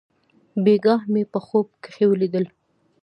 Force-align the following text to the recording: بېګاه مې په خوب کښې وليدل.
بېګاه 0.63 1.03
مې 1.11 1.23
په 1.31 1.39
خوب 1.45 1.67
کښې 1.83 2.05
وليدل. 2.07 2.45